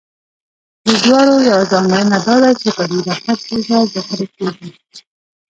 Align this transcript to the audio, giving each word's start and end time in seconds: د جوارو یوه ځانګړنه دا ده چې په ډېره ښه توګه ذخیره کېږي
د 0.85 0.87
جوارو 1.03 1.35
یوه 1.49 1.65
ځانګړنه 1.71 2.17
دا 2.25 2.35
ده 2.43 2.51
چې 2.59 2.67
په 2.75 2.83
ډېره 2.89 3.13
ښه 3.21 3.33
توګه 3.47 3.75
ذخیره 3.93 4.25
کېږي 4.35 4.69